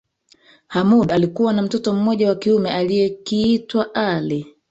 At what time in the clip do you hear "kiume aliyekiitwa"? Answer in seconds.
2.35-3.95